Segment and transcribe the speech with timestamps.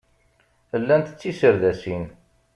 [0.81, 2.03] Llant d tiserdasin.